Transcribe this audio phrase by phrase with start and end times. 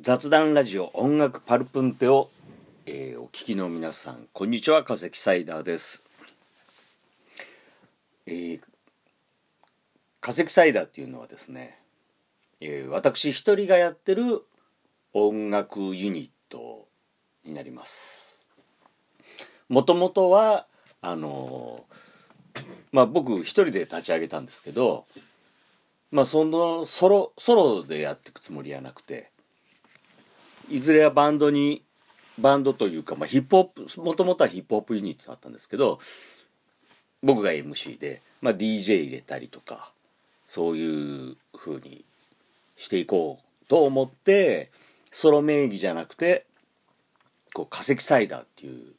[0.00, 2.30] 雑談ラジオ音楽パルプンテを、
[2.86, 6.04] えーお聞きの皆さんこんにちは化石サイダーです、
[8.26, 8.60] えー
[10.20, 11.80] 化石サイダーっていうのはですね、
[12.60, 14.44] えー私一人がやってる
[15.14, 16.86] 音楽ユニット
[17.44, 18.46] になります。
[19.68, 20.66] もともとは
[21.02, 22.62] あのー
[22.92, 25.06] まあ僕一人で立ち上げたんですけど
[26.12, 29.30] まあそのソロソロでやっていくつもりはなくて
[30.70, 31.82] いずれはバンドに
[32.38, 35.98] バンドというか、まあ、ヒップホップもともとはヒップホップユニットだったんですけど
[37.22, 39.92] 僕が MC で、まあ、DJ 入れたりとか
[40.46, 42.04] そういう風に
[42.76, 44.70] していこうと思って
[45.04, 46.46] ソロ名義じゃなくて
[47.52, 48.94] こう化石サイダーっていう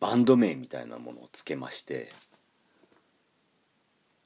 [0.00, 2.10] バンド名みたいなものをつけまして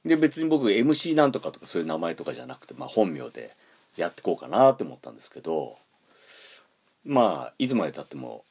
[0.03, 3.51] で別に僕 MC なんとかとかそういう名前とかじゃなくて、まあ、本名で
[3.95, 5.77] やってこうかなって思ったんですけど
[7.05, 8.43] まあいつまでたっても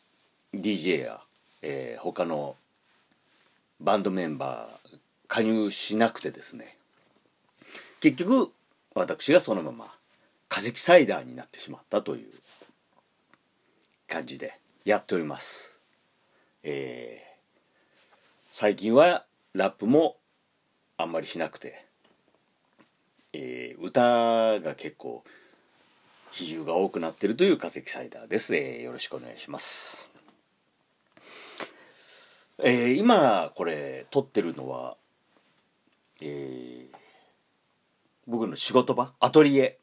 [0.55, 1.21] DJ や、
[1.63, 2.57] えー他の
[3.81, 6.77] バンドメンバー加入しなくてですね。
[8.01, 8.53] 結局
[8.95, 9.95] 私がそのまま
[10.49, 12.29] 化石サイダーになってしまったという
[14.09, 15.79] 感じでやっております。
[16.63, 17.31] えー
[18.53, 19.25] 最近は
[19.55, 20.17] ラップも
[20.97, 21.85] あんまりしなくて、
[23.33, 25.23] えー歌が結構
[26.33, 30.11] 比重が多くなってるという化石サイダーです、えーよろしくお願いします、
[32.63, 34.97] えー今これ撮ってるのは、
[36.21, 36.97] えー
[38.27, 39.13] 僕の仕事場？
[39.19, 39.79] アトリエ？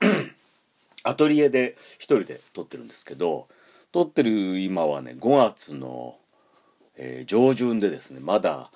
[1.04, 3.44] アトリエで一人で撮ってるんですけど
[3.92, 6.16] 撮ってる今はね5月の、
[6.96, 8.72] えー上旬でですねまだ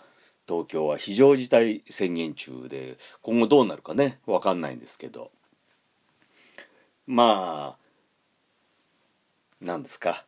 [0.47, 5.33] 東京は非常事態宣言中で今後どうなるかね分かんないんですけど。
[7.09, 10.25] まあなんですか。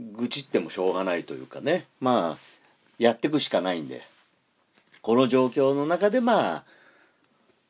[0.00, 1.84] 愚痴ってもしょうがないというかね。
[2.00, 2.38] まあ
[2.98, 4.02] やってくしかないんで。
[5.02, 6.64] この状況の中でまあ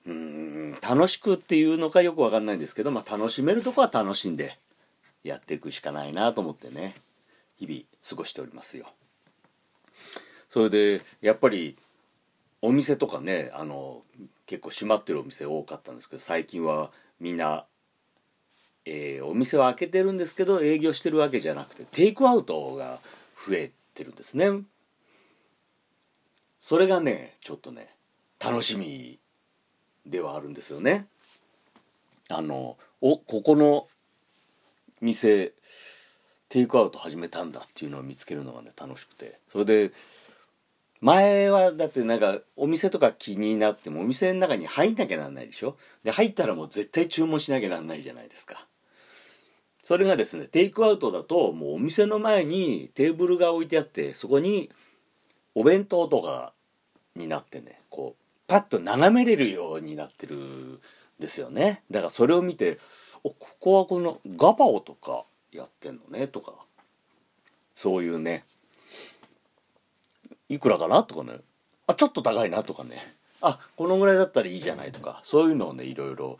[0.06, 4.56] うん楽しくっていうのかよくわかんないんですけど、まあ、楽しめるとこは楽しんで
[5.24, 6.94] やっていくしかないなと思ってね。
[7.58, 8.86] 日々過ごしておりますよ。
[10.48, 11.76] それでやっぱり
[12.62, 14.02] お店とかねあの
[14.46, 17.64] 結構閉まってるお店多かったんですけど最近はみんな、
[18.84, 23.00] えーお店は開けてるんですけど営業してるわけじゃなくてテイクアウトが
[23.36, 24.50] 増えてるんですね。
[26.60, 27.88] それがねちょっとね
[28.44, 29.18] 楽しみ
[30.06, 31.06] ではあるんですよね。
[32.30, 33.88] あのおここの
[35.00, 35.52] 店
[36.48, 39.38] テイクアウト始めたんだっていうのを見つけるのがね楽しくて。
[39.48, 39.92] それで
[41.00, 45.76] 前はだってなんかお店とか気になってもお店の中に入んなきゃなんないでしょ？
[46.02, 48.66] で入ったらもう絶対注文しなきゃなんないじゃないですか。
[49.82, 54.70] それがですねテイクアウトだともうお店の前にテーブルが置いてあってそこに
[55.54, 56.52] お弁当とか
[57.14, 60.80] になってねこうパッと眺めれるようになってるん
[61.18, 61.82] ですよね。
[61.90, 62.78] だからそれを見て
[63.24, 66.54] おここはこのガパオとかやってんのねとか。
[67.74, 68.44] そういうね
[70.48, 71.02] いくらかな？
[71.02, 71.40] とかね。
[71.86, 72.98] あちょっと高いなとかね。
[73.40, 75.20] あこのぐらいだったらいいじゃないとか。
[75.22, 76.38] そういうのをねいろいろ。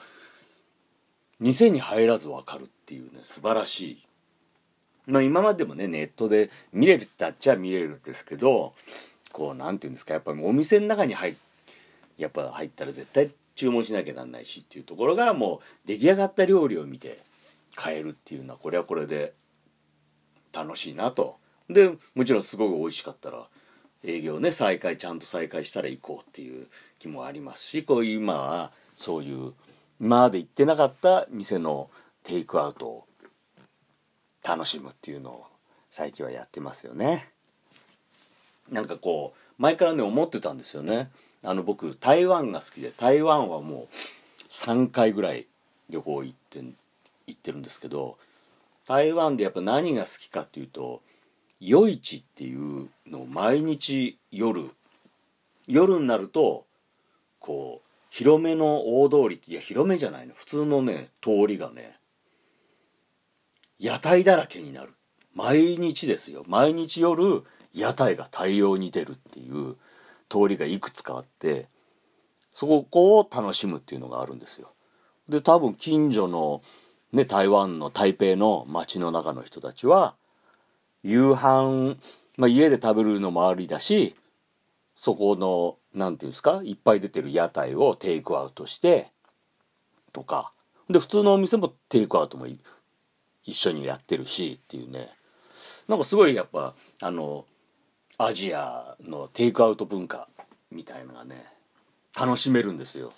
[1.41, 4.07] 店に入らず分かるっていうね素晴らしい。
[5.07, 8.75] まあ今までもねネットで見れるってあっちゃ見れるんですけど
[9.33, 11.35] こうなんていうんですかやっぱりお店の中に入っ
[12.19, 17.21] やっぱ入ったら絶対注文しなきゃなんないしっていうところがもう出来上がった料理を見て
[17.77, 19.35] 買えるっていうのはこれはこれで
[20.53, 21.37] 楽しいなと。
[21.71, 23.47] でもちろんすごく美味しかったら
[24.05, 26.67] 営業ね再開ちゃんと再開したら行こうっていう
[26.99, 29.53] 気もありますしこういう今はそういう
[30.01, 31.91] 今まで行ってなかった店の
[32.23, 33.05] テイクアウトを
[34.47, 35.47] 楽しむっていうのを
[35.91, 37.29] 最近はやってますよね。
[38.71, 41.11] なんかこう前からね思ってたんですよね。
[41.45, 43.95] あの僕台湾が好きで台湾はもう
[44.51, 45.47] 3回ぐらい
[45.91, 46.61] 旅行行って
[47.27, 48.19] 行ってるんですけど
[48.87, 51.03] 台湾でやっぱ何が好きかっていうと
[51.61, 54.71] 夜市っていうのを毎日夜
[55.67, 56.67] 夜になると
[57.39, 60.35] こう広めの大通りいや広めじゃないの。
[60.35, 61.99] 普通のね通りがね
[63.79, 64.95] 屋台だらけになる。
[65.35, 66.43] 毎日ですよ。
[66.49, 69.77] 毎日夜屋台が大量に出るっていう
[70.29, 71.69] 通りがいくつかあって
[72.53, 74.73] そこを楽しむっていうのがあるんですよ。
[75.29, 76.63] で多分近所の
[77.13, 80.17] ね台湾の台北の街の中の人たちは
[81.03, 81.97] 夕飯、
[82.37, 84.15] まあ、家で食べるのもありだし
[84.97, 89.09] そこのなんていうんですかいっぱい出てる屋台をテイクアウトして
[90.13, 90.53] とか。
[90.91, 92.47] で普通のお店もテイクアウトも
[93.45, 95.11] 一緒にやってるしっていうね。
[95.87, 97.45] なんかすごいやっぱあの
[98.17, 100.29] アジアのテイクアウト文化
[100.71, 101.45] みたいのがね
[102.19, 103.13] 楽しめるんですよ。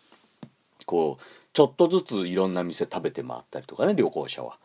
[0.85, 4.59] こうちょっとずついろんな店食べて回ったりとかね旅行者は。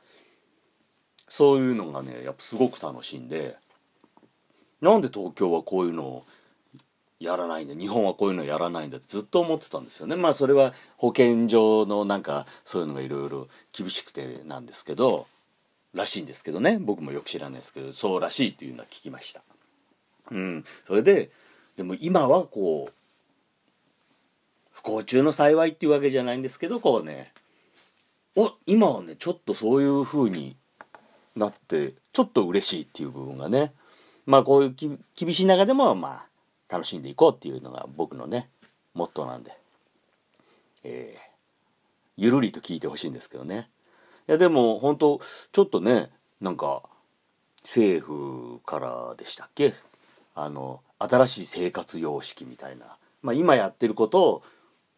[1.28, 3.56] そういうのがねやっぱすごく楽しいんで
[4.82, 6.26] なんで東京はこういうのを
[7.20, 10.16] やらないんだ日本はこういうのやらないんだってずっと思ってたんですよね。
[10.16, 15.28] まあそれは保健所のなんかそういうのがいろいろ厳しくてなんですけど
[15.94, 16.78] らしいんですけどね。
[16.78, 19.42] 僕もよく知らないですけどそうらしいっていうのは聞きました。
[20.32, 20.64] うん。
[20.86, 21.32] それで
[21.78, 22.94] でも今はこう
[24.72, 27.32] 不幸中の幸いっていうわけじゃないんですけどこうね
[28.36, 30.58] お今はねちょっとそういう風に
[31.36, 33.74] なってちょっと嬉しいっていう部分がね。
[34.26, 34.76] まあこういう
[35.16, 38.50] 厳しい中でもまあ楽しんでいこうっていうのが僕のね
[38.94, 39.52] モットーなんで、
[40.84, 41.22] えー、
[42.18, 43.70] ゆるりと聞いてほしいんですけどね。
[44.28, 45.20] いやでも本当
[45.52, 46.10] ちょっとね
[46.42, 46.82] なんか
[47.62, 49.74] 政府からでしたっけ？
[50.34, 54.44] あの新しい生活様式みたいな、まあ、今やってることを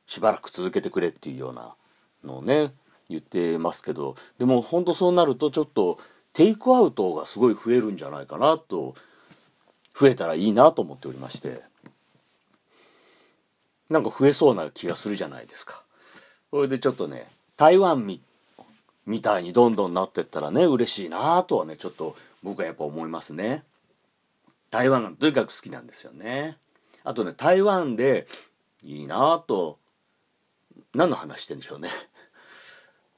[0.05, 1.75] しばらく続けてくれっていうような
[2.23, 2.71] のをね
[3.09, 4.15] 言ってますけど。
[4.37, 5.99] でも本当そうなるとちょっと
[6.37, 8.93] テイクアウトがすごい増えるんじゃないかなと
[9.99, 11.61] 増えたらいいなと思っておりまして
[13.89, 15.81] なんか増えそうな気がするじゃないですか。
[16.51, 18.21] それでちょっとね台湾み
[19.07, 23.63] みたいにどんどんなってったらね嬉しいなとはねちょっと僕はやっぱ思いますね。
[24.69, 26.57] 台湾がとにかく好きなんですよね。
[27.03, 28.27] あとね台湾で
[28.83, 29.79] いいなと
[30.93, 31.89] 何の話してんでしょうね。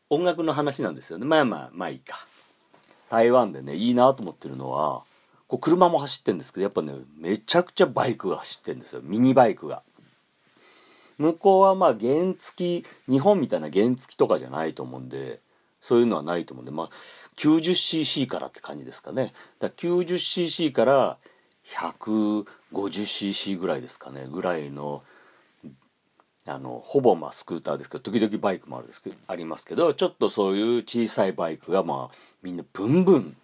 [0.10, 1.25] 音楽の話なんですよね。
[1.25, 2.28] まあまあまあいいか。
[3.09, 5.03] 台湾でねいいなと思ってるのは
[5.47, 9.81] こう車も走ってるんですけどやっぱねめちゃくちゃバイクが走ってるんですよミニバイクが。
[11.17, 15.41] 向こうはまあ原付日本みたいな原付とかじゃないと思うんで
[15.81, 16.89] そういうのはないと思うんでまあ
[17.35, 21.17] 90cc からって感じですかねだから 90cc から
[21.67, 25.03] 150cc ぐらいですかねぐらいの
[26.49, 33.37] あのほぼまあスクーターですけど時々バイクもあるですけどありますけどちょっとそういう小さいバイクがまあみんなブンブン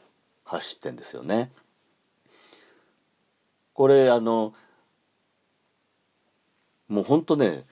[0.43, 1.51] 走ってんですよね。
[3.73, 4.53] これあの
[6.87, 7.63] もうほんとね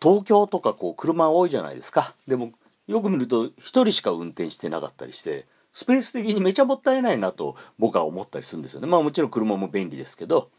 [0.00, 2.52] 東京とかこう車多いじゃないですかでも
[2.86, 10.50] よく見ると1人しか運転してなかったりしてスペース的にめちゃもったいないなと僕は思ったりするんですよねまあもちろん車も便利ですけど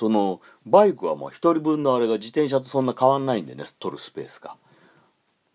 [0.00, 4.56] そのバイクはまあ1人分のあれが自転車とそんな変わんないんでね取るスペースが。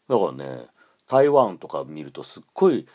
[0.07, 0.68] だからね
[1.09, 2.86] 台湾とか見るとすっごい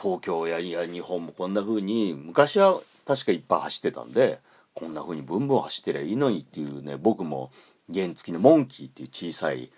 [0.00, 4.38] 東京やいや日本もこんな風に昔は確かいっぱい走ってたんで
[4.72, 7.50] こんな風にブンブン走ってりゃいいのにっていうね僕も
[7.92, 9.70] 原付のモンキーっていう小さい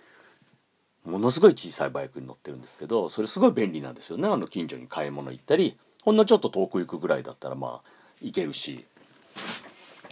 [1.05, 4.29] ものすごい小さいバイクに乗ってるんですけどそれすごい便利なんですよね。
[4.29, 7.89] あの近所に買い物行ったりほんのちょっと遠く行くぐらいだったらまあ
[8.23, 8.85] 行けるし。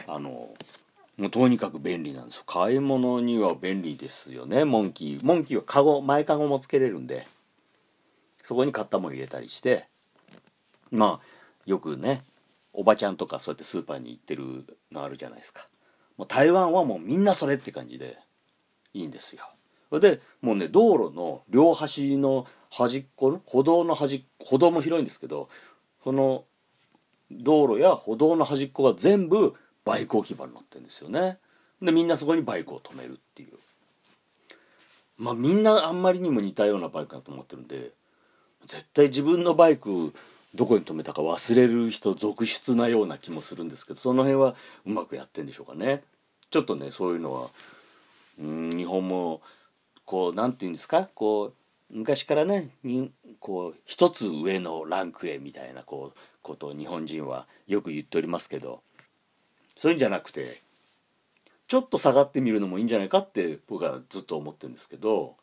[0.09, 0.49] あの
[1.19, 2.45] もうとにかく便利なんですよ。
[2.47, 4.65] 買い物には便利ですよね。
[4.65, 5.21] モンキー。
[5.25, 7.27] モンキーはカゴ前カゴもつけれるんで。
[8.43, 9.89] そこに買ったもの入れたりして。
[10.91, 11.27] まあ
[11.67, 12.23] よくね
[12.73, 15.67] おばちゃんとかそうやってスーパーに行ってるのあるじゃないですか。
[16.17, 18.17] もう台湾はもうみんなそれって感じで。
[18.95, 20.01] いいんですよ。
[20.01, 25.49] でもうね道路の両端の端っこの歩道の端歩道も広いんですけど
[26.05, 26.45] その
[27.31, 29.55] 道路や歩道の端っこが全部
[29.89, 31.39] バイク置き場になってんですよね。
[31.81, 33.49] でみんなそこにバイクを止めるっていう。
[35.17, 37.91] まあみんなあんまりにも似たようなバイクだと思ってるんで
[38.67, 40.13] 絶対自分のバイク
[40.55, 44.55] どこに止めたか忘れる人続出なような気もするんですけどその辺は
[44.87, 46.03] うまくやってんでしょうかね。
[46.51, 47.49] ちょっとねそういうのは
[48.41, 49.41] うん日本も
[50.05, 51.09] こう何て言うんですか？
[51.15, 51.55] こう
[51.91, 58.83] 昔からねにこう一つ上のランクへみたいなこうことを日本人はよく言っておりますけど
[59.79, 60.61] そういうんじゃなくて
[61.69, 65.37] ちょっと下がってみるのもいいんじゃないかって僕はずっと思ってるんですけど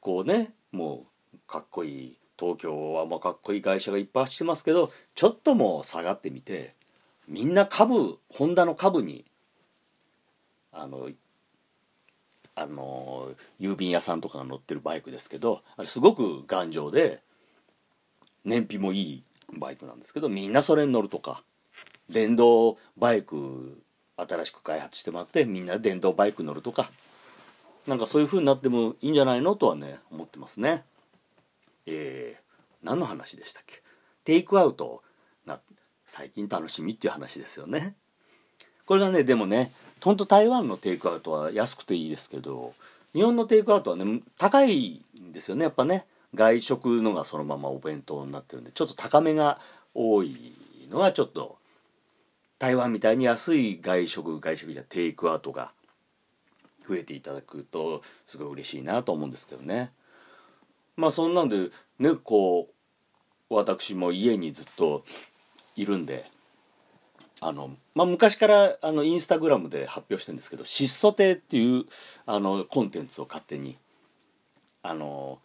[0.00, 6.74] こうねもうかっこいい東京はもうかっこいい会社がいっぱい走ってますけどちょっとも下がってみて
[7.28, 9.24] みんな株ホンダの株に
[10.72, 11.10] あの
[12.56, 13.28] あの
[13.60, 17.20] 郵便屋さんとかが乗ってるバイクですけどあれすごく頑丈で
[18.44, 21.44] 燃費もいいバイクなんですけどみんなそれに乗るとか
[22.10, 23.82] 電動バイク
[24.16, 26.90] 新しく開発してもらってみんな電動バイク乗るとか
[27.86, 30.84] なんかそういう風になってもいいんじゃないのとはね思ってますね。
[31.86, 33.82] えー、何の話でしたっけ？
[34.24, 35.02] テイクアウト
[35.44, 35.60] な
[36.06, 37.94] 最近楽しみっていう話ですよね。
[38.86, 42.74] これがねでもね本当台湾のテイクアウトは安くていいですけど
[43.12, 46.06] 日本のテイクアウトはね高いんですよねやっぱね。
[46.34, 49.60] 外食のがそのままお弁当になってるんでちょっと高めが
[49.94, 50.52] 多い
[50.90, 51.58] のはちょっと
[52.64, 55.72] 台湾みたいに安い外食外食じゃテイクアウトが
[56.88, 59.92] 増えていただくとすごい嬉しいなと思うんですけどね。
[60.96, 61.68] まあそんなんで
[61.98, 62.70] ねこ
[63.50, 65.04] う私も家にずっと
[65.76, 66.24] いるんで
[67.42, 71.84] あの、まあ、昔からあのインスタグラムで発表してるんですけど「質素亭」っていう
[72.24, 73.76] あのコンテンツを勝手に
[74.82, 75.38] あの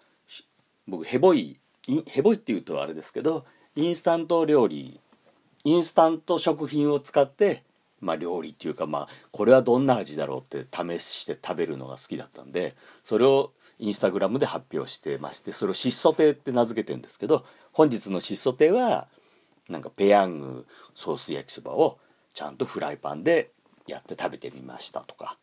[0.88, 1.60] 僕ヘボい
[2.08, 3.46] ヘボいっていうとあれですけど
[3.76, 5.02] インスタント料理
[5.64, 7.64] インスタント食品を使って
[8.02, 19.08] まあ、料理っていうかまあこれはどんな味だろうって試して食べるのが好きだったんでそれをインスタグラムで発表してましてそれを質素亭って名付けてるんですけど本日の質素亭は
[19.70, 21.98] なんかペヤングソース焼きそばを
[22.34, 23.52] ちゃんとフライパンで
[23.88, 25.38] やって食べてみましたとか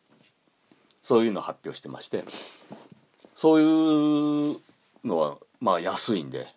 [1.01, 2.25] そういうのを発表してまして
[3.35, 4.57] そういう
[5.03, 6.47] のはまあ安いんで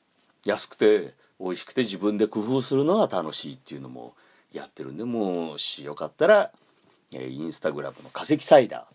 [0.47, 4.15] 安くて美味しくて自分で工夫するのが楽しいっていうのも
[4.53, 6.51] やってるんでもしよかったら、
[7.15, 8.87] えー、インスタグラムの化石サイダー。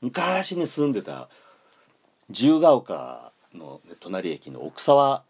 [0.00, 1.28] 昔ね住んでた
[2.30, 5.22] 自由が丘の隣駅の奥沢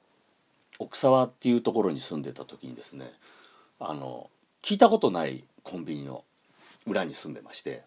[0.78, 3.12] 奥沢っていうところに住んでた時にですね
[3.80, 4.30] あの
[4.62, 6.24] 聞いたことないコンビニの
[6.86, 7.82] 裏に住んでまして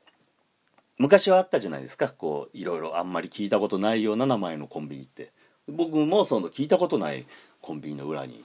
[1.00, 2.10] 昔はあったじゃないですか。
[2.10, 5.32] こういろいろあんまり聞いたことないような名前のコンビニって。
[5.68, 7.26] 僕もその聞いたことない
[7.62, 8.44] コンビニの裏に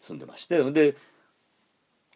[0.00, 0.96] 住んでましてで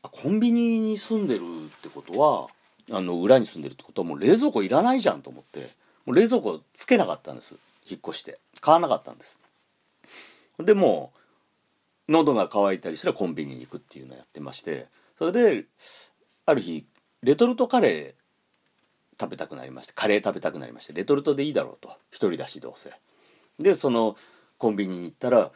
[0.02, 2.48] コンビニに住んでるってことは
[2.92, 5.68] あの裏に住んでるってことはもう冷蔵庫いらないじゃんと思って
[6.04, 7.54] もう冷蔵庫つけなかったんです。
[7.88, 8.38] 引っ越して。
[8.60, 9.38] 買わなかったんです。
[10.58, 11.12] でも
[12.08, 14.86] 喉が渇いたりしたらコンビニに行くっていうのをやってまして
[15.18, 15.64] それで
[16.46, 16.86] ある日
[17.22, 21.96] レトルトカレー食べたくなりましてカレー食べたくなりましてレトルトでいいだろうと。
[22.10, 22.92] 一人だしどうせ。
[23.58, 24.16] でその
[24.58, 25.50] コンビニに行ったら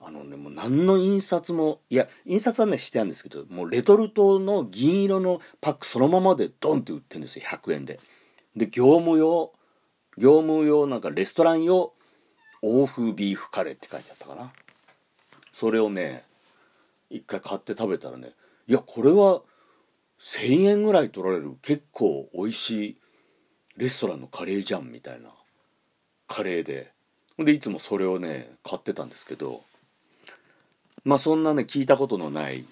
[0.00, 8.00] あのねもう何の印刷もいや印刷はねしてあるんですけどもうレトルトの銀色のパックそのままでドンって売ってるんですよ100円で。
[8.54, 9.52] で業務用
[10.18, 11.92] 業務用なんかレストラン用
[12.62, 14.52] 欧風ビーフカレーって書いてあったかな。
[15.52, 16.24] それをね
[17.10, 18.32] 一回買って食べたらね
[18.66, 19.42] いやこれは
[20.20, 22.96] 1,000円ぐらい取られる結構美味しい
[23.76, 25.30] レストランのカレーじゃんみたいな
[26.28, 26.92] カレーで。
[27.36, 29.64] でいつもそれをね買ってたんですけど
[31.04, 32.64] まあそんなね聞いたことのない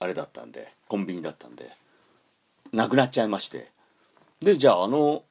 [0.00, 1.70] あれだったんでコンビニだったんで
[2.72, 3.70] なくなっちゃいまして。
[4.40, 5.22] でじゃああの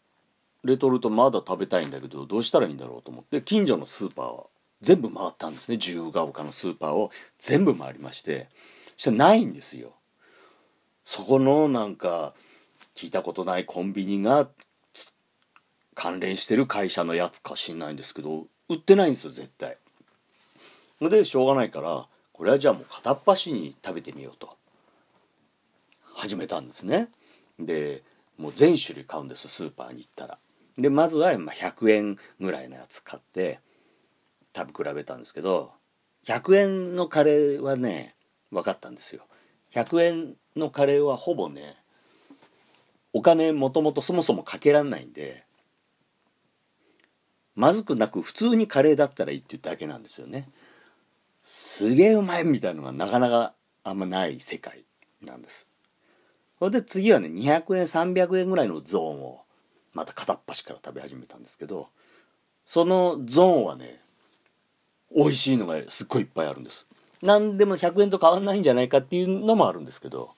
[0.63, 4.43] レトルトまだ食べたいんだけどどうしたらいいんだろうと思って近所のスーパー
[4.81, 5.77] 全部回ったんですね。
[5.77, 8.49] 自由が丘のスーパーを全部回りまして。
[8.97, 9.93] そしたらないんですよ。
[11.03, 12.33] そこのなんか
[12.95, 14.47] 聞いたことないコンビニが
[15.93, 19.77] 関連してる会社のやつか知んないんですけど売ってないんですよ絶対。
[21.01, 24.57] でしょうがないからこれはじゃあもう片っ端に食べてみようと。
[26.15, 27.09] 始めたんですね。
[27.59, 28.01] で
[28.37, 29.47] もう全種類買うんです。
[29.47, 30.37] スーパーに行ったら。
[30.77, 33.59] でまずは100円ぐらいのやつ買って
[34.55, 35.71] 食べ比べたんですけど
[36.25, 38.15] 100円のカレーはね
[38.51, 39.25] 分かったんですよ。
[39.73, 41.77] 100円のカレーはほぼね
[43.13, 45.45] お金もともとそもそもかけらんないんで
[47.55, 50.49] まずくなく普通にカレーだったらいいっていうだけなんですよね。
[51.47, 54.83] すげえうまいみたいなのがなかなかあんまない世界
[55.23, 55.67] なんです。
[56.57, 59.43] それで次はね200円300円ぐらいのゾーンを
[59.93, 61.89] また片っ端から食べ始めたんですけど
[62.65, 64.01] そのゾーンはね
[65.15, 66.87] 美味しいのがすっごいいっぱいあるんです。
[67.21, 70.29] 何でも100円と変わんないんじゃないかっていうのもあるんですけど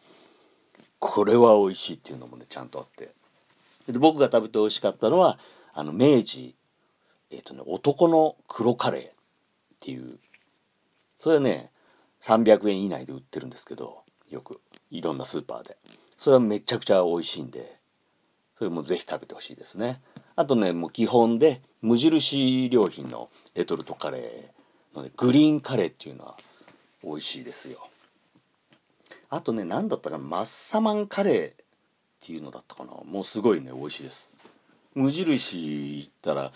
[1.00, 3.12] これは美味しいっていうのもねちゃんとあって。
[3.90, 5.40] で僕が食べて美味しかったのは
[5.74, 6.54] あの明治
[7.32, 9.14] えっ、ー、とね男の黒カレーっ
[9.80, 10.20] ていう
[11.18, 11.72] それはね
[12.22, 14.60] 300円以内で売ってるんですけどよく。
[14.90, 15.78] いろんなスーパーで。
[16.18, 17.78] それはめちゃくちゃ美味しいんで
[18.58, 20.02] それもぜひ食べてほしいですね。
[20.36, 26.38] あとねもう基本で無印良品のレトルトカレーのねグリーンカレーっていうのは
[27.04, 27.88] 美味しいですよ。
[29.30, 31.56] あとね何だったかなマッサマンカレーっ
[32.22, 32.92] ていうのだったかな。
[33.06, 34.32] もうすごいね美味しいです。
[34.96, 36.52] 無印行ったら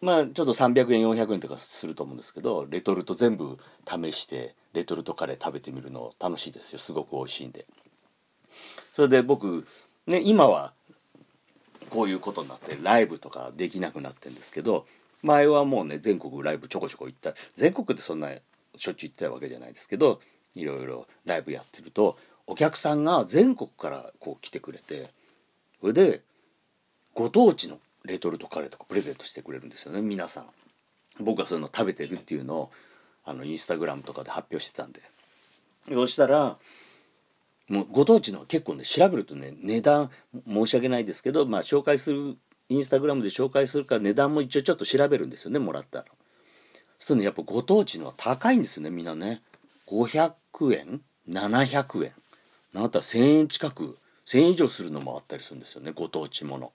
[0.00, 6.78] まあちょっと300円400円とかすると思うんですけどレトルト全部試してレトルトカレー食べてみるの楽しいですよ。
[6.78, 7.66] すごく美味しいんで。
[8.92, 9.66] それで僕
[10.06, 10.72] ね今は
[11.90, 14.86] こういうことになってライブとかできなくなってんですけど
[15.22, 17.32] 前はもうね全国ライブちょこちょこ行った。
[17.54, 18.30] 全国ってそんな
[18.76, 20.20] しょっちゅう行ってたわけじゃないですけど
[20.54, 25.10] いろいろライブやってるとお客さんが全国からこう来てくれて
[25.80, 26.20] それで
[27.14, 27.78] ご当地の
[28.08, 30.46] レトルトカレーとかプレゼントしてくれるんですよね皆さん。
[31.20, 32.70] 僕はそういうの食べてるっていうのを
[33.24, 35.00] あのインスタグラムとかで発表してたんで。
[35.88, 36.58] そしたら
[37.68, 40.10] もうご当地の結構ね調べるとね値段
[40.46, 42.36] 申し訳ないですけどまあ紹介する
[42.68, 46.04] インスタグラムで紹介するから値段も一応ちょっと調べるんですよねもらったら。
[46.04, 46.14] そう
[46.98, 49.42] するとねやっぱご当地のは高いんですよねみんなね。
[49.86, 50.32] 500
[50.78, 52.12] 円？700円。
[52.72, 56.72] なんだったら1000円近く1000円以上するのもあったりするんですよねご当地もの。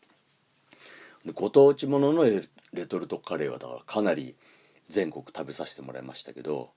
[1.32, 2.42] ご当地もののレ
[2.86, 4.36] トルトカレーはだからかなり
[4.90, 6.72] 全国食べさせてもらいましたけど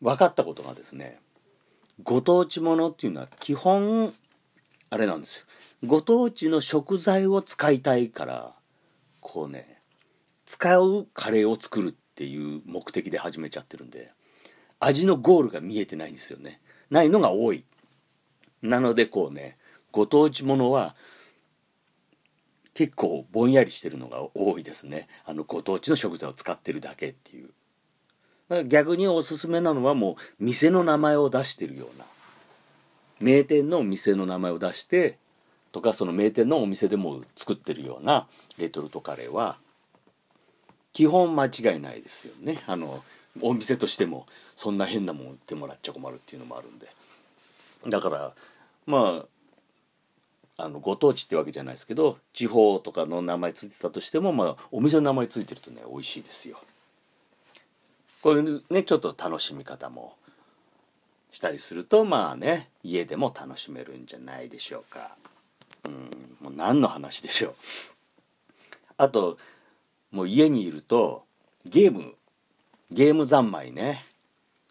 [0.00, 1.18] 分かったことがですね
[2.02, 4.12] ご当地ものっていうのは基本
[4.90, 5.46] あれなんですよ。
[5.84, 8.54] ご当地の食材を使いたいから
[9.20, 9.80] こうね
[10.44, 14.12] 使うカレーを作るっていう目的で始めちゃってるんで
[14.78, 16.60] 味のゴールが見えてないんですよね。
[16.90, 17.64] ないのが多い。
[18.62, 19.56] なのでこうね
[19.90, 20.94] ご当地ものは
[22.76, 25.08] 結構ぼんやりしてるのが多いですね。
[25.24, 27.48] あのご当地の食材を使ってるだけっていう。
[28.50, 32.04] か逆におすすめなのはもう店の名前を出してるような。
[33.18, 35.16] 名店の店の名前を出して
[35.72, 38.28] とかその名店のお店でも作ってるような
[38.58, 39.56] レトルトカレーは
[40.92, 42.62] 基本間違いないですよね。
[42.66, 43.02] あの
[43.40, 46.88] お店としてもそんな変なもん売ってもらっちゃ困るっていうのもあるんで。
[47.88, 48.32] だから
[48.84, 49.26] まあ
[50.58, 56.58] あのご当地ってわけじゃないですけど地方とかの名前ついてたとしても、まあ、お店の名前ついてるとね美味しいですよ。
[58.22, 60.16] こういうねちょっと楽しみ方も
[61.30, 65.16] したりするとまあね家でも楽しめるんじゃないでしょうか。
[65.84, 67.54] うんもう何の話でしょう。
[68.96, 69.36] あと
[70.10, 71.24] もう家にいると
[71.66, 72.14] ゲーム
[72.90, 74.04] ゲーム三昧ね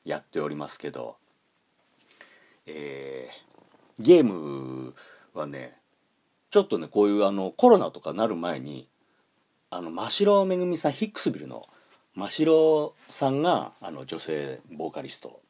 [0.04, 1.18] やっておりますけど
[2.68, 4.96] えー、ゲーム
[5.40, 5.74] はね
[6.52, 8.88] ちょっとねこういうあのコロナとかなる前に
[9.70, 11.68] あの真城めぐみさんヒックスビルの
[12.16, 15.42] 真城さんがあの女性ボーカリスト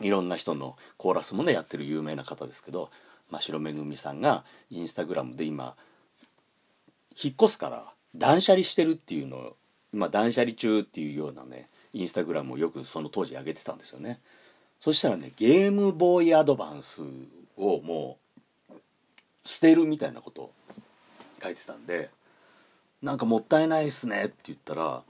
[0.00, 2.90] いろんな人のコーラスもねやってる有名な方ですけど
[3.30, 5.74] 真城めぐみさんがインスタグラムで今
[7.22, 7.84] 引っ越すから
[8.16, 9.56] 断捨離してるっていうのを
[9.92, 14.20] 今断捨離中っていうようなねインスタグラムをよくその当時上げてたんですよね。
[14.78, 17.02] そしたらねゲームボーイアドバンス
[17.56, 18.19] をもう
[19.44, 20.52] 捨てるみたいなことを
[21.42, 22.10] 書いてたんで
[23.02, 25.02] なんかもったいないっすねって言ったら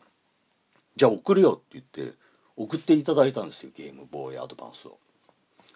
[0.97, 2.17] じゃあ送るよって言って
[2.57, 4.99] 送っていただいたんですよゲームボーイアドバンスを。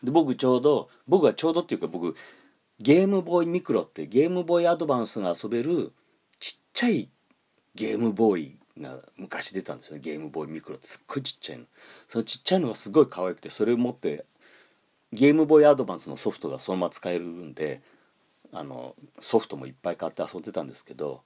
[0.02, 2.14] で僕ちょうど僕はちょうどっていうか僕
[2.78, 5.92] ゲームボーイミクロってゲームボーイアドバンスが遊べる
[6.40, 7.08] ちっちゃい
[7.74, 11.64] ゲームボーイが昔出たんですよねゲームボーイミクロってすっごいちっちゃいの
[12.08, 14.24] そのちっちゃいのがすごい可愛くてそれを持って
[15.12, 17.80] ゲームボーイアドバンスのソフトがそのまま使えるんで
[18.54, 21.22] あのソフトもいっぱい買って遊んでたんですけど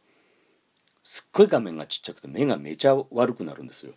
[1.02, 3.92] すっごい画面がちっちゃくて目がめちゃ悪くなるんですよ。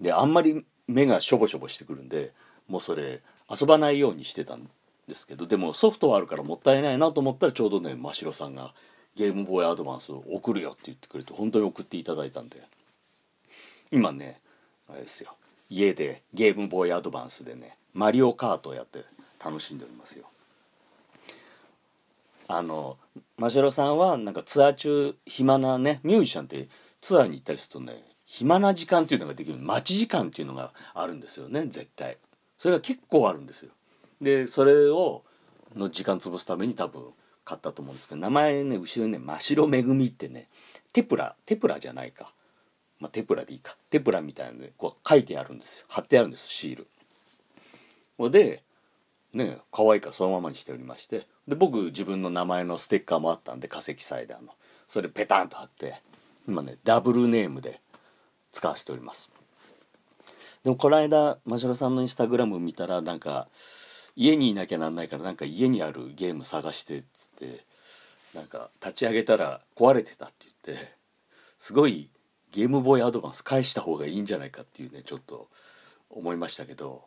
[0.00, 2.32] であんまり目がしょぼしょぼしてくるんで
[2.68, 4.68] もうそれ遊ばないようにしてたん
[5.08, 8.74] ですけどでもソフトはあるからもったいないなと思ったらちょうどね真城さんが
[9.14, 12.60] ゲームボーイアドバンスを送るよって言ってくれて本当に送っていただいたんで。
[13.90, 14.40] 今ね
[14.88, 15.34] あれですよ。
[15.70, 19.04] 家でゲームボーイアドバンスでねマリオカートをやって
[19.42, 20.26] 楽しんでおりますよ。
[22.48, 22.96] あの
[23.38, 26.68] 真城さんはなんかツアー中暇なねミュージシャンって
[27.00, 29.58] ツアーに行ったりするとね暇な時間っていうのができる。
[29.58, 32.18] 待ち時間っていうのがあるんですよね絶対。
[32.58, 33.70] それが結構あるんですよ。
[34.20, 35.22] でそれを
[35.74, 37.02] の時間潰すために多分
[37.44, 40.48] 買ったと思うんですけど名前ね後ろにね真白めぐみってね
[40.92, 42.32] テプラテプラじゃないか。
[42.98, 43.76] まあ、テプラでいいか。
[43.90, 45.86] テプラみたいなのでこう書いてあるんですよ。
[45.88, 46.86] 貼ってあるんですシー
[48.18, 48.30] ル。
[48.30, 48.62] で
[49.36, 54.52] ね可愛いかそのままにしておりましてで僕自分の名前のステッカーもあったんで化石サイダーの。
[54.88, 56.00] それペタンと貼って
[56.48, 57.80] 今ねダブルネームで
[58.52, 59.30] 使わせております。
[60.62, 63.48] でもこの間真城さんのインスタグラム見たらなんか
[64.16, 67.64] 家にいなきゃなんないからなんか家にあるゲーム探してっつって
[68.34, 70.92] なんか立ち上げたら壊れてたって言って
[71.58, 72.10] すごい
[72.50, 75.48] ゲームボーイアドバンス返した方がいいんじゃないかっていうねちょっと
[76.10, 77.04] 思いましたけど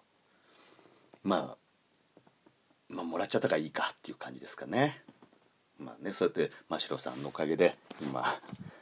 [1.23, 1.57] まあ
[2.89, 5.01] まあもらっちゃったからいいかっていう感じですかね。
[5.79, 8.25] まあねそうやって真城さんのおかげで今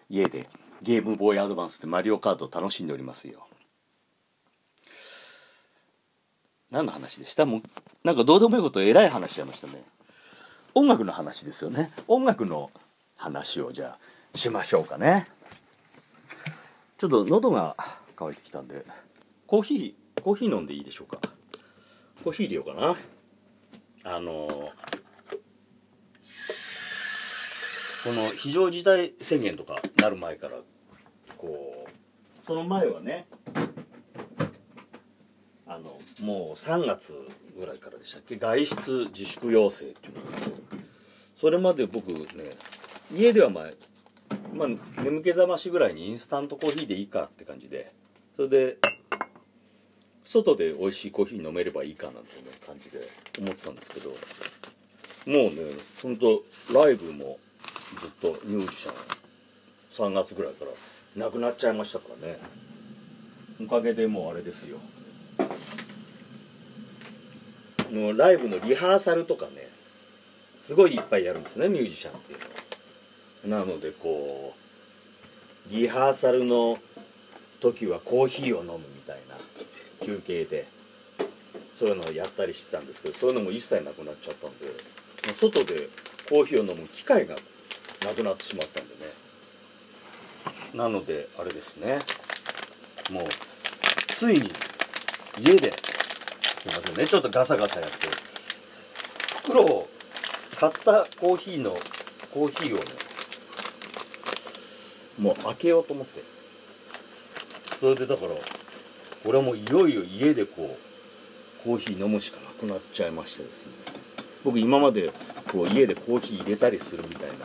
[0.10, 0.48] 家で
[0.82, 3.48] ゲームボーイアドバンスでマリオカードを楽しんでおりますよ。
[6.72, 7.46] 何の話でした？
[7.46, 7.62] もう
[8.04, 9.84] なんかどうでもいいことえらい話しちゃいましたね。
[10.74, 11.92] 音楽の話ですよね。
[12.08, 12.72] 音楽の
[13.18, 13.98] 話をじゃ
[14.34, 15.28] あしましょうかね。
[16.98, 17.76] ちょっと喉が
[18.16, 18.86] 渇いてきたんで
[19.46, 21.20] コーヒーコーヒー飲んでいいでしょうか？
[22.24, 22.96] コーヒー入れようかな。
[24.10, 24.72] あのこ
[28.14, 30.60] の非常事態宣言とかなる前から
[31.38, 31.90] こう
[32.48, 33.28] その前はね
[35.68, 37.14] あのもう3月
[37.60, 38.38] ぐらいからでしたっけ？
[38.38, 40.28] 外出自粛要請っていうのが
[41.36, 42.26] それまで僕ね
[43.14, 43.66] 家ではまあ
[44.54, 47.92] まあ眠気覚ましぐらいにインスタントコーヒーでいいかって感じで
[48.38, 48.78] それで
[50.28, 53.00] 外で美味しいコーヒー飲めればいいかなんていう感じで
[53.40, 54.16] 思ってたんですけども
[55.26, 55.62] うね
[56.04, 57.40] ほんとライブも
[58.02, 58.94] ずっとミュージシャン
[60.12, 60.72] 3月ぐらいから
[61.26, 62.40] なくなっちゃいましたからね。
[63.60, 64.78] おかげでもうあれですよ。
[67.92, 69.70] もうライブのリハーサルとかね
[70.60, 73.66] すごいいっぱいやるんですねミュージシャンっていうのは。
[73.66, 74.54] なのでこ
[75.70, 76.78] うリハーサルの
[77.60, 79.27] 時はコーヒーを飲むみたいな
[80.02, 80.68] 休憩で
[81.74, 84.68] そういうのをやったりしてたんですけどそういうのも一切なくなっちゃったんで
[85.34, 85.90] 外で
[86.30, 87.36] コーヒーを飲む機会が
[88.06, 89.00] なくなってしまったんでね。
[90.74, 92.00] なのであれですね。
[93.12, 93.24] もう
[94.08, 94.52] ついに
[95.40, 97.08] 家ですいませんね。
[97.08, 97.96] ちょっとガサガサやって
[99.44, 99.90] 袋を
[100.60, 101.76] 買ったコーヒーの
[102.34, 102.84] コーヒーをね
[105.18, 106.24] もう開けようと思って。
[107.80, 108.32] それでだから
[109.28, 110.78] これはもいよいよ家でこ
[111.62, 113.74] うコーヒー飲むしかなくなっちゃいましてですね。
[114.46, 115.12] 僕今まで
[115.52, 117.36] こう家でコーヒー入れたりするみたいな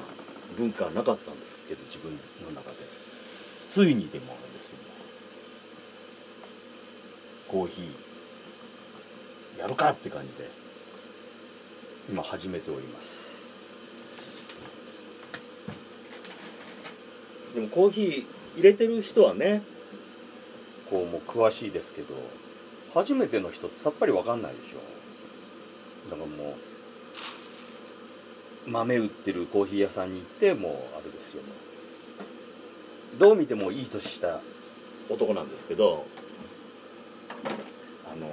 [0.56, 2.12] 文化はなかったんですけど自分
[2.44, 2.76] の中で。
[3.68, 4.74] ついにでもあれですよ。
[7.48, 10.48] コーヒーやるかって感じで
[12.08, 13.44] 今始めております。
[17.56, 19.64] でもコーヒー入れてる人はね
[20.92, 22.14] こう詳しいですけど
[22.92, 24.78] 初めての人ってさっぱり分かんないでしょ。
[26.10, 26.56] だからも
[28.66, 31.42] う豆売ってるコーヒー屋さんに行ってもうあれですよ。
[33.18, 34.42] どう見てもいい年した
[35.08, 36.04] 男なんですけど
[38.04, 38.26] あの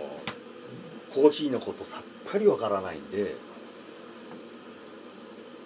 [1.14, 3.38] コーヒーのことさっぱり分からないんで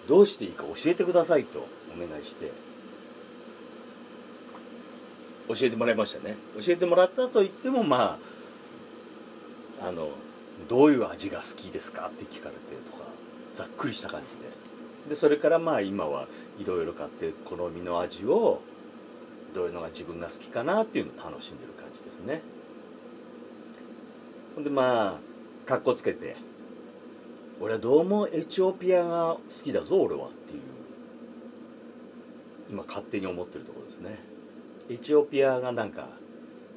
[0.06, 2.63] どうしていいか教えてくださいとお願いして。
[5.48, 6.36] 教えてもらいましたね。
[6.60, 8.18] 教えてもらったと言ってもま
[9.82, 10.10] ああの
[10.68, 13.04] どういう味が好きですかって聞かれてとか
[13.52, 14.54] ざっくりした感じで。
[15.10, 16.28] でそれからまあ今は
[16.58, 18.62] いろいろ買って好みの味を
[19.54, 22.40] どういうのが自分が好きかなっていうのを楽しんでる感じですね。
[24.54, 25.20] ほんでま
[25.66, 26.36] あかっこつけて
[27.60, 30.60] 俺はどうもエチオピアが好きだぞ俺はっていう
[32.70, 34.18] 今勝手に思ってるところですね。
[34.88, 36.08] エチオピアがなんか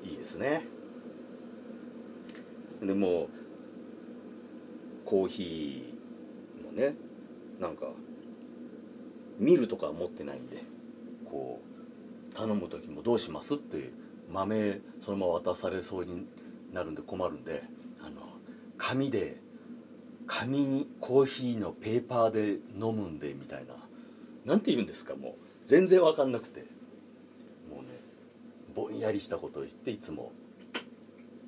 [0.04, 0.64] いいですね。
[2.82, 3.28] でも
[5.06, 6.96] コーヒーもね
[7.60, 7.88] なんか
[9.40, 10.64] ミルとか持ってないんで
[11.26, 11.62] こ
[12.32, 13.92] う頼む時もどうしますって
[14.32, 16.28] 豆そのまま渡されそうに
[16.72, 17.64] なるんで困るんで
[18.00, 18.22] あの
[18.78, 19.42] 紙で
[20.28, 23.74] 紙にコーヒーのペーパーで飲むんでみたいな。
[24.46, 25.34] なんて言うんですかもう。
[25.66, 26.66] 全然分かんなくて。
[28.78, 30.32] ぼんやりしたことを言っていつも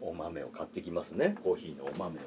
[0.01, 1.35] お豆を買ってきますね。
[1.43, 2.21] コーヒーのお豆を。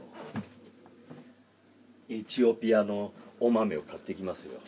[2.08, 4.60] エチオピアのお豆を買ってきますよ。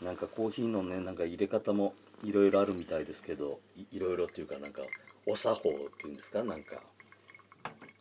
[0.00, 3.58] なんかコーヒーのねなんか入れ方もいろいろあるみたいですけど
[3.90, 4.82] いろいろっていうかなんか
[5.26, 6.44] お作法っていうんですか？
[6.44, 6.76] なんか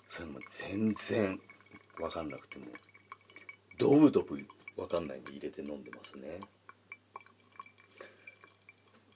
[0.07, 1.39] それも全然
[1.97, 2.65] 分かんなくても
[3.79, 4.45] ドブドブ
[4.77, 6.39] 分かんないんで入れて飲んでますね。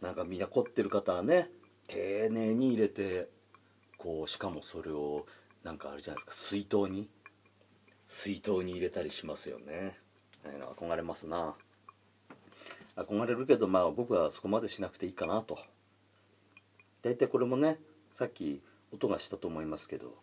[0.01, 1.49] なんかみんな凝ってる方はね
[1.87, 3.27] 丁寧に入れて
[3.97, 5.25] こうしかもそれを
[5.63, 7.09] なんかあれじゃないですか水筒に
[8.05, 9.97] 水筒に入れたりしますよね。
[10.45, 11.53] ああいうの憧れますな。
[12.95, 15.59] 憧れるけどまあ僕はそこまでしなくていいかなと。
[17.01, 17.77] 大体これもね
[18.13, 20.15] さっき音がしたと思いますけど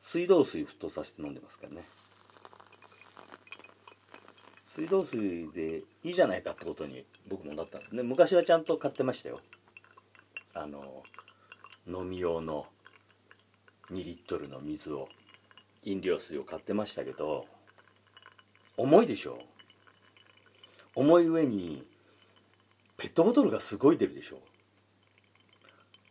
[0.00, 1.84] 水道水沸騰させて飲んでますからね。
[4.68, 8.02] 水道水でいいじゃないかってことに僕もなったんですね。
[8.02, 9.40] 昔はちゃんと買ってましたよ。
[10.52, 11.02] あの
[11.86, 12.66] 飲み用の
[13.90, 15.08] 2リットルの水を
[15.84, 17.46] 飲料水を買ってましたけど
[18.76, 19.38] 重いでしょ。
[20.94, 21.82] 重い上に
[22.98, 24.38] ペットボトルがすごい出るでしょ。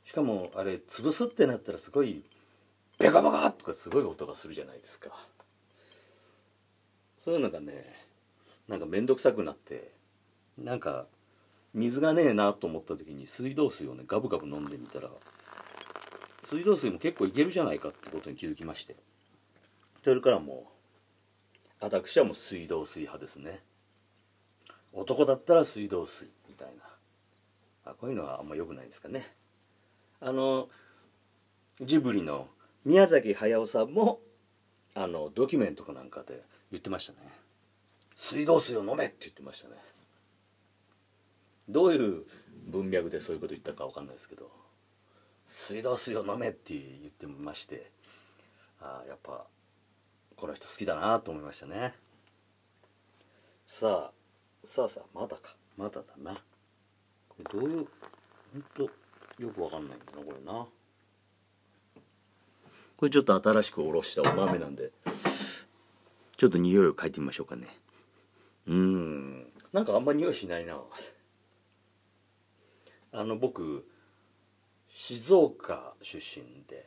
[0.03, 2.23] しかもあれ潰すってなったらすごい
[2.97, 5.11] ベカベカとかすごい音がするじゃないですか。
[7.19, 8.06] そういうのがね
[8.67, 9.91] なんか面倒くさくなって
[10.57, 11.05] なんか
[11.73, 15.09] 水がねえなと思った時に水道水をねガブガブ飲んでみたら
[16.43, 18.95] 水道水も結構いけるじゃないかってことに気づきまして。
[20.03, 20.71] それからも
[21.81, 23.61] う私はもう水道水派ですね。
[24.93, 27.91] 男だったら水道水みたいな。
[27.91, 29.35] あこういうのはあんま良くないですかね。
[30.21, 30.69] あの
[31.81, 32.47] ジブリの
[32.85, 34.21] 宮崎駿さんも
[34.95, 37.19] あのドキュメントかなんかで言ってましたね。
[38.17, 39.75] 水道水を飲めって言ってましたね。
[41.69, 42.25] どういう
[42.67, 44.49] 文脈でそういうこと言ったか分かんないですけど
[45.45, 47.91] 水道水を飲めって言ってまして。
[48.79, 49.45] ああやっぱ
[50.35, 51.93] この人好きだなと思いましたね。
[53.65, 54.13] さあ
[54.63, 55.55] さあさあまだか。
[55.77, 56.35] まだだな。
[57.29, 57.87] これどういう
[58.53, 60.67] ほんとよく分かんないんだなこれな。
[62.97, 64.91] これちょっと新しくおろしたお豆なんで
[66.35, 67.67] ちょっと匂いを嗅いでみましょうかね
[68.67, 69.47] うん。
[69.73, 70.79] なんかあんま匂いしないな。
[73.13, 73.87] あの僕
[74.89, 76.85] 静岡出身で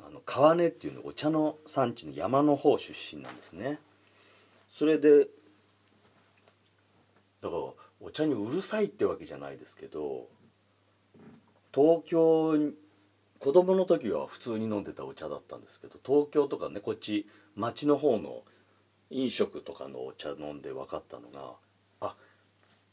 [0.00, 3.78] あの川根っていうのお茶の産地の山の方出身なんですね。
[4.70, 5.28] それで
[7.42, 7.62] だから
[8.00, 10.28] お茶にうるさいってわけじゃないですけど
[11.74, 12.74] 東京に
[13.38, 18.42] 子供の時は普通に飲んでたお茶だったんですけど東京とかねこっち町の方の
[19.12, 21.52] 飲食とかのお茶飲んで分かったのが
[22.00, 22.14] あ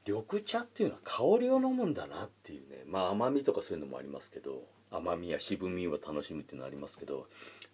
[0.05, 2.83] 緑茶っていうのは香りを飲むんだなっていうね。
[2.87, 7.27] まあ甘みとかそういうのもありますけど甘みや渋みを楽しむっていうのはありますけど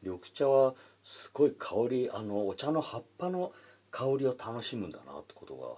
[0.03, 3.53] 緑茶はすごい香りあのお茶の葉っぱの
[3.91, 5.75] 香りを楽しむんだなってことが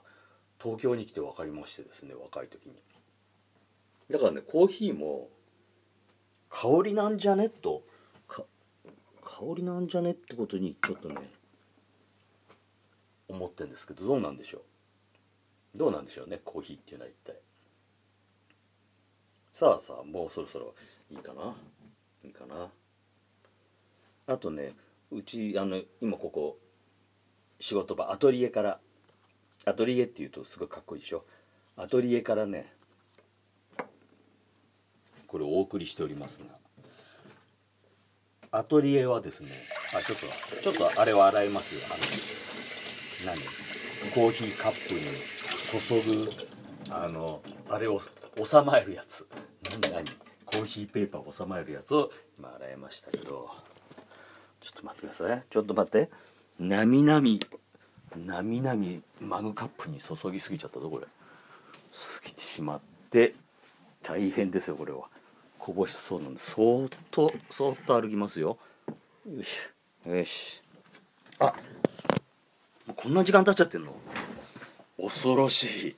[0.62, 2.74] 東京に来て分かりましてですね若い時に。
[4.10, 5.30] だからねコーヒーも
[6.50, 7.84] 香りなんじゃねと
[8.28, 11.16] 香りなんじゃねってことにちょっとね
[13.30, 14.60] 思ってんですけどどうなんでしょ
[15.76, 15.78] う？
[15.78, 16.40] どうなんでしょうね？
[16.44, 17.34] コーヒーっていうのは一体。
[19.54, 20.74] さあさあもうそろそろ
[21.12, 21.56] いいかな？
[22.24, 22.70] いいかな？
[24.28, 24.74] あとね
[25.12, 26.58] うちあの今ここ
[27.60, 28.80] 仕事場アトリエから
[29.66, 31.24] アトリエっていうとすごいかっこいいでしょ？
[31.76, 32.72] アトリエからね
[35.28, 36.40] これをお送りしております
[38.52, 39.50] がアトリエはですね
[39.96, 40.26] あちょっと
[40.62, 41.82] ちょっとあれを洗いますよ。
[41.92, 42.47] あの
[43.26, 43.38] 何？
[44.14, 45.02] コーヒーカップに
[45.80, 48.00] 注ぐあのあれを
[48.44, 49.28] 収まえるやつ。
[49.82, 49.94] 何？
[49.94, 50.06] 何？
[50.46, 53.50] コーヒーペーパーを収まえるやつを今洗いましたけど。
[54.60, 55.44] ちょっと待ってください。
[55.50, 56.10] ちょっと待って。
[56.60, 57.40] なみなみ
[58.26, 61.06] なみなみマグカップに注ぎすぎちゃったぞこれ。
[61.06, 61.10] 過
[62.26, 63.36] ぎてしまって
[64.04, 65.04] 大変ですよこれは。
[65.58, 68.58] こぼしそうなんでそーっとそーっと歩きますよ。
[69.30, 69.70] よし
[70.06, 70.62] よし
[71.40, 71.54] あ
[72.96, 73.94] こんな時間経っちゃってんの？
[75.00, 75.96] 恐ろしい。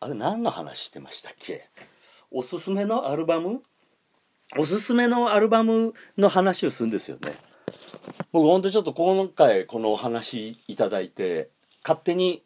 [0.00, 1.68] あれ何の話してましたっけ？
[2.30, 3.62] おすすめのアルバム？
[4.58, 7.32] おすすめのアルバムの話をするんですよね。
[8.32, 11.48] 僕ほんとちょっと今回このお話いただいて
[11.84, 12.42] 勝手に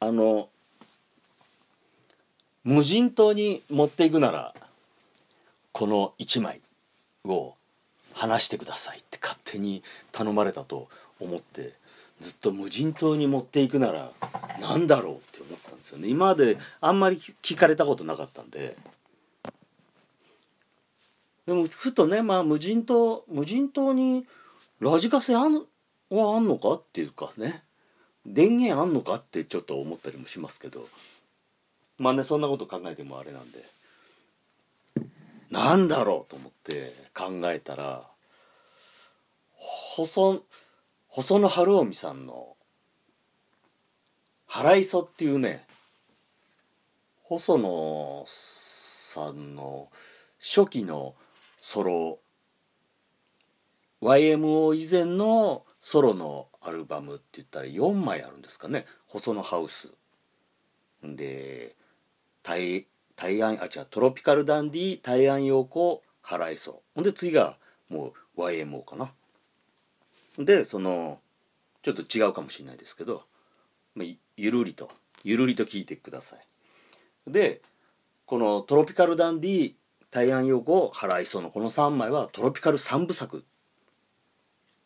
[0.00, 0.48] あの
[2.64, 4.54] 無人島に持っていくなら
[5.72, 6.60] この1枚
[7.24, 7.54] を
[8.14, 10.88] 話してくださいって勝手に頼まれたと
[11.20, 11.72] 思って
[12.20, 14.10] ずっと無人島に持っていくなら
[14.60, 16.08] 何だろうって思ってたんですよね。
[16.08, 18.76] 今まであんまり聞かれたことなかったんで。
[21.46, 24.26] でもふとねまあ無人島無人島に
[24.80, 25.64] ラジカセあん
[26.10, 27.62] はあんのかっていうかね。
[28.24, 30.88] 電源あんのかってちょっと思ったりもしますけど。
[31.98, 33.64] まあねそんなこと考えてもあれなんで。
[35.50, 38.02] なんだろうと思って考えたら
[39.54, 40.42] 細
[41.16, 42.58] 細野晴臣さんの
[44.46, 45.66] 「腹磯」っていうね
[47.22, 49.90] 細野さんの
[50.38, 51.14] 初期の
[51.58, 52.18] ソロ
[54.02, 59.94] YMO 以前のソロのアルバムって言ったら4枚あるんですかね細野ハウス。
[61.02, 61.74] で
[62.42, 67.56] 対対岸あ違うトロピカルダンディ対岸陽子原磯ほんで次が
[67.88, 69.14] もう YMO かな。
[70.38, 71.18] でその
[71.82, 73.22] ちょっと違うかもしれないですけど、
[73.94, 74.90] まあ、ゆるりと
[75.24, 76.46] ゆるりと聞いてください。
[77.30, 77.62] で
[78.26, 79.74] このトロピカルダンディ
[80.10, 83.42] 大安陽子原磯のこの3枚はトロピカル3部作っ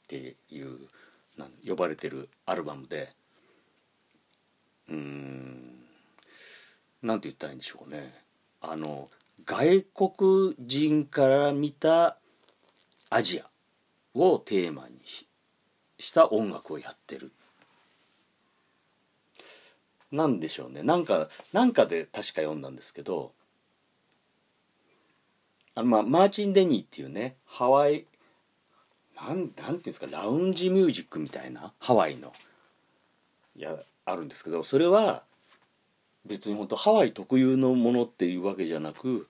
[0.09, 0.79] ていう
[1.67, 3.13] 呼ばれてるアルバムで
[4.89, 5.85] うん
[7.03, 8.13] なんて言ったらいいんでしょうね。
[8.61, 9.09] あの
[9.47, 12.19] 外国人から見た
[13.09, 13.49] アジア
[14.15, 15.27] をテーマにし
[16.01, 17.31] した音楽をやってる。
[20.11, 20.83] なんでしょうね。
[20.83, 23.33] なんかなんかで確か読んだんですけど
[25.75, 28.07] あまあマーチン・デニーっていうねハワイ
[29.17, 32.33] なんなんていうんですかラウンジミュージックみたいなハワイの
[33.57, 35.23] いやあるんですけどそれは
[36.27, 39.29] 別に本当ハワイ特有のものっていうわけじゃなく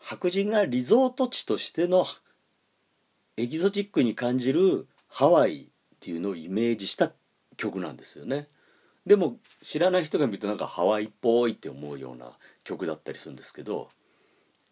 [0.00, 2.06] 白人がリゾート地としての
[3.36, 5.66] エキゾチックに感じるハワイっ
[6.00, 7.12] ていうのをイメージした
[7.56, 8.48] 曲なんですよね。
[9.06, 12.32] でも知らない人が見るとなんかハワイっぽいって思うような
[12.64, 13.88] 曲だったりするんですけど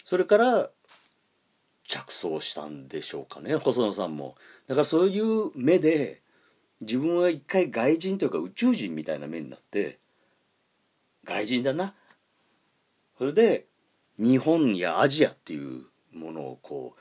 [0.05, 0.71] それから
[1.85, 3.57] 着想したんでしょうかね。
[3.57, 4.37] 細野さんも。
[4.67, 6.23] だからそういう目で
[6.81, 9.99] 自分は一回外人というか宇宙人みたいな目になって
[11.25, 11.95] 外人だな。
[13.17, 13.67] それで
[14.19, 17.01] 日本やアジアっていうものをこう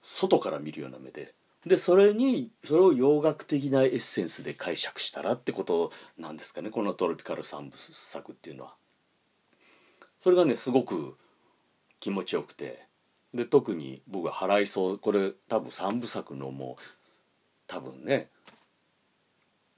[0.00, 1.33] 外から見るような目で
[1.66, 8.74] でそれにそれを洋楽的なエッセンスで解釈したらってことなんですかねこの「トロピカル三部作」っていうのは。
[10.20, 11.18] それがねすごく
[12.00, 12.86] 気持ちよくて
[13.34, 16.82] で特に僕は払いそうこれ多分三部作のもう
[17.66, 18.30] 多分ね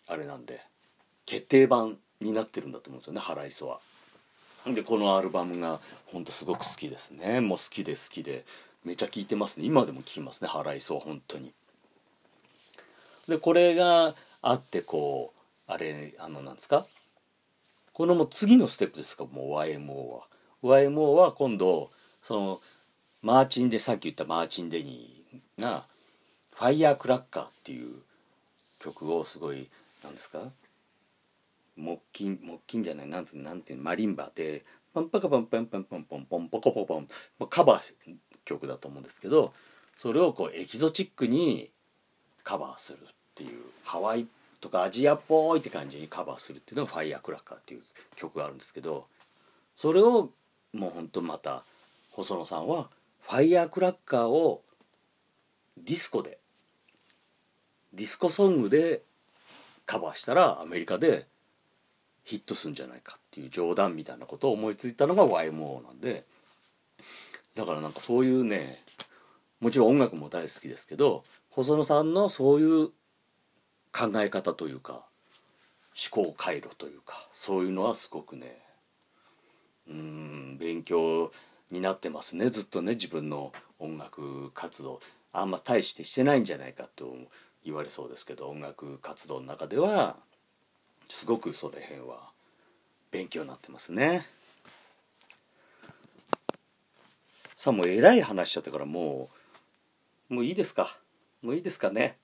[0.07, 0.61] あれなんで
[1.25, 3.81] 決定版になってるんだと思うんですよね払いそは。
[4.67, 8.45] でこのアルバムがほんとすごく好きですねもう好きで好きで
[8.85, 11.55] めちゃ聴いてますね今でも聴きますね払いそう本当に。
[13.29, 15.33] でこれがあってこ
[15.69, 16.87] うあれあのなんですか？
[17.93, 19.25] このもう次のステップですか？
[19.25, 20.27] もう YMO は。
[20.63, 21.91] YMO は今度
[22.23, 22.61] その
[23.23, 25.85] マーチンでさっき言ったマーチン・デニーが
[26.55, 27.97] 「ファイヤークラッカー」っていう
[28.81, 29.69] 曲をすごい
[30.05, 30.41] なんですか？
[31.77, 37.09] 木琴木琴じゃないなんつなんていうマリンバでパンパカパンパンパンパンパンポンポコポポン
[37.51, 37.95] カバー
[38.45, 39.53] 曲だと思うんですけど
[39.97, 41.71] それをこうエキゾチックに
[42.45, 42.99] カバーする。
[43.37, 44.27] っていうハワイ
[44.63, 47.83] とかアジアっぽいって感じにカバーするっていうのが「ファイヤークラッカー」っていう
[48.17, 49.07] 曲があるんですけど
[49.77, 50.31] それを
[50.73, 51.65] もうほんとまた
[52.13, 52.89] 細野さんは
[53.21, 54.63] ファイヤークラッカーを
[55.77, 56.39] ディスコで
[57.93, 59.03] ディスコソングで
[59.85, 61.27] カバーしたらアメリカで
[62.25, 66.25] ヒットするんじゃないかっていう冗談みたいなことを思いついたのが YMO なんで。
[67.55, 68.83] だからなんかそういうね
[69.61, 72.91] もちろん音楽も大好きですけど細野さんのそういう
[73.97, 75.05] 考え方というか
[76.13, 78.59] 思考回路というかそういうのはすごくね
[79.89, 81.31] うん勉強
[81.71, 82.49] になってますね。
[82.49, 85.01] ずっとね自分の音楽活動。
[85.33, 87.15] あんま大してしてないんじゃないかと
[87.65, 90.17] 言われそうですけど音楽活動の中では
[91.09, 92.31] すごくその辺は
[93.11, 94.27] 勉強になってますね。
[97.57, 99.29] さあもうえらい話しちゃったからも
[100.31, 100.97] うもういいですか？
[101.43, 102.17] もういいですかね？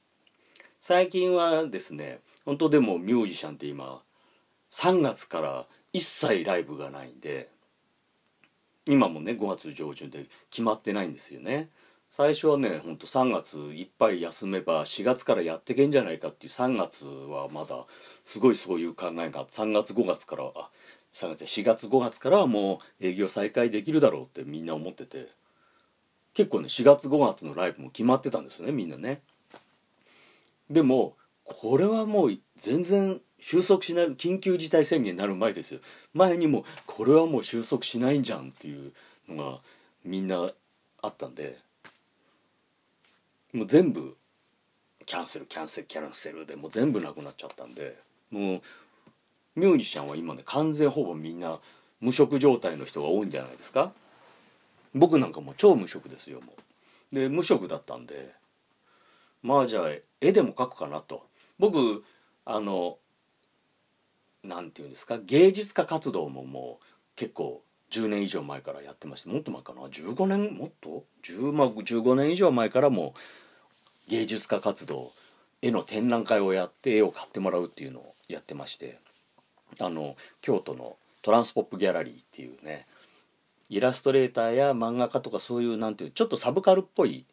[0.84, 4.02] 最近はですね本当でもミュージシャンって今
[4.72, 7.48] 3月から一切ライブがないんで
[8.88, 11.68] 今もね5月上旬で決まってないんですよね。
[12.10, 17.84] 最初はねほんと3月いっぱい休めば4月からやってけんじゃないかっていう3月はまだ
[18.24, 20.68] すごいそういう考えが3月5月からあ
[21.12, 25.28] 3月4月5月からはもう営業再開できるだろうってみんな思ってて
[26.34, 29.20] 結構ね4月5月のライブも決まってたんですよねみんなね。
[30.70, 35.80] でもこれはもう全然収束しない緊急事態宣言になる前ですよ。
[36.14, 38.92] 前にもこれはもう収束しないんじゃんっていう
[39.28, 39.58] のが
[40.04, 40.48] みんな
[41.02, 41.58] あったんで。
[43.52, 44.16] もう全部
[45.04, 47.98] キャンセルキャンセルキャンセルでもう全部なくなっちゃったんで。
[48.30, 48.60] もう
[49.56, 51.58] ミュージシャンは今ね完全ほぼみんな
[52.00, 53.92] 無職状態の人が多いんじゃないですか。
[54.94, 56.52] 僕なんかもう超無職ですよも
[57.12, 57.14] う。
[57.14, 58.32] で無職だったんで。
[59.42, 59.90] まあじゃあ
[60.20, 61.26] 絵でも描くかなと。
[61.58, 62.04] 僕
[62.44, 62.98] あの
[64.42, 65.18] なんていうんですか？
[65.18, 66.84] 芸術家活動ももう
[67.16, 70.54] 結構10年以上前からやってましてもっと前かな？15年？
[70.54, 73.14] もっと？10、まあ、15年以上前からも
[74.08, 75.12] 芸術家活動
[75.60, 78.98] 絵の展覧会をやって絵を買ってもらうっていうのをやってまして
[79.78, 82.86] あの京都のトランスポップギャラリーっていうね
[83.68, 87.24] イラストレーターや漫画家とかそういうなんていうちょっとサブカルっぽい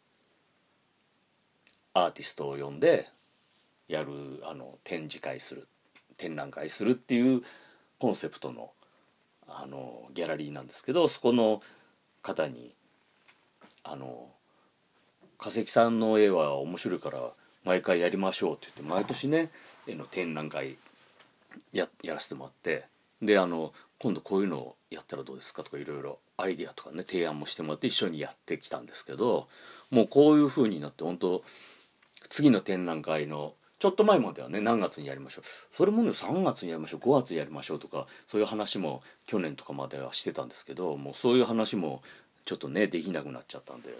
[1.94, 3.08] アーティストを呼んで
[3.88, 5.66] やるあの展示会する
[6.16, 7.42] 展覧会するっていう
[7.98, 8.70] コンセプトの
[9.48, 11.60] あのギャラリーなんですけどそこの
[12.22, 12.72] 方に
[13.82, 14.28] あの
[15.38, 17.18] 化石さんの絵は面白いから
[17.64, 19.50] 毎回やりましょうって言って毎年ね
[19.88, 20.76] 絵の展覧会
[21.72, 22.84] ややらせてもらって
[23.20, 29.48] であの今度こういうのをやったらどうですかとかいろいろアイディアとかね提案もしてもらって一緒にやってきたんですけど
[29.90, 31.42] もうこういう風になって本当
[32.28, 35.44] 次の展覧会のちょっと前まではね何月にやりましょう
[35.74, 42.02] それもね3月にやりましょう5月にやりましょうとかそういう話も去年とかまではしてたんですけどもうそういう話も
[42.44, 43.90] ちょっとねできなくなっちゃったんで。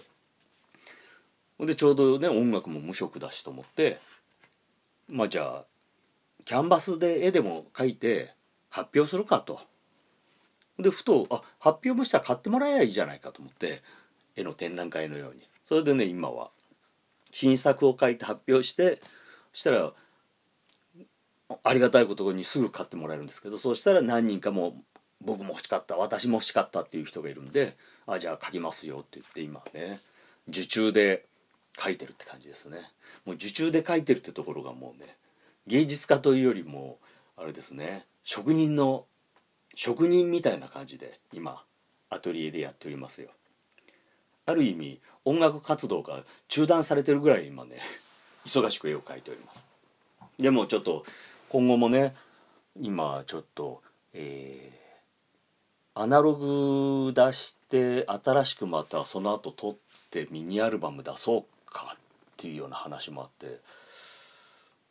[1.59, 3.99] でちょうどね音楽も無色だしと思って
[5.07, 5.65] まあじゃあ
[6.45, 8.33] キャンバスで絵でも描いて
[8.69, 9.59] 発表するかと。
[10.79, 13.81] でふとあ発表もしたら買ってもらえばいいじゃないかと思って
[14.35, 15.47] 絵の展覧会のように。
[15.63, 16.49] それでね今は
[17.31, 19.01] 新作を書いて発表して
[19.53, 19.93] そしたら
[21.63, 24.81] ありがたいことにすぐ買ってもらえるんですけどそうしたら何人かも
[25.23, 27.75] 僕も欲しかった私も欲しかったっていう人がいるんで
[28.07, 29.99] あじゃあ書きますよって言って今ね
[30.47, 31.25] 受注で
[31.79, 32.79] 書いてるって感じですね。
[33.25, 35.15] もう受注で書いてるってところがもうね
[35.67, 36.97] 芸術家というよりも
[37.37, 39.05] あれですね職人の
[39.75, 41.63] 職人みたいな感じで今
[42.09, 43.29] アトリエでやっておりますよ。
[44.45, 47.77] ある意味音楽活動が中断されてるぐらい今ね
[48.45, 49.67] 忙しく絵を描いております。
[50.39, 51.03] でもちょっと
[51.49, 52.15] 今後もね
[52.79, 53.81] 今ちょっと
[54.13, 59.75] えー、アナログ出して新しくまたその後撮っ
[60.09, 61.99] てミニアルバム出そうかっ
[62.37, 63.59] ていうような話もあって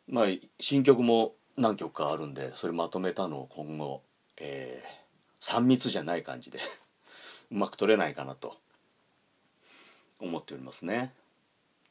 [0.07, 0.25] まあ
[0.59, 4.01] 新曲も何曲かあるんでそれまとめたのを今後、
[4.37, 6.59] えー、3密じゃない感じで
[7.51, 8.55] うまく撮れないかなと。
[10.21, 11.13] 思っておりますね。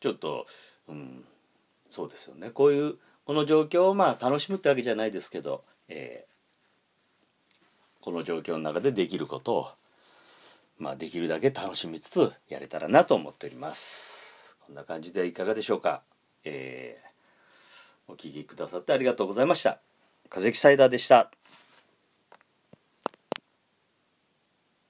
[0.01, 0.47] ちょっと
[0.89, 1.25] うん
[1.91, 2.51] そうですよね。
[2.51, 9.69] こういうこの状況をまあ楽しむってわけじゃないですけど、えー、この状況の中でできることを
[10.79, 14.57] まあできるだけ楽しみつつやれたらなと思っております。
[14.67, 16.03] こんな感じでいかがでしょうか。
[16.45, 19.81] えー、お聴きくださってありがとうございました。
[20.29, 21.31] 化石サイダーでした。